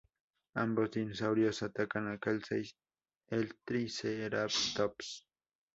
[0.55, 2.67] Ambos dinosaurios atacan a Kelsey,
[3.27, 5.27] el "Triceratops".